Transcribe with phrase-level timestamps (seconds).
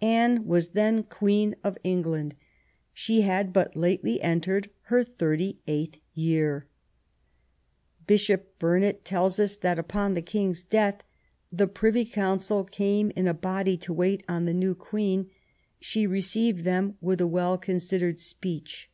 [0.00, 2.36] Anne was then the Queen of England.
[2.92, 6.68] She had but lately entered her thirty eighth year.
[8.06, 11.02] Bishop Burnet telJs us that" upon the King's death,
[11.50, 15.28] the Privy Council came in a body to wait on the new Queen;
[15.80, 18.88] she received them with a well considered speech."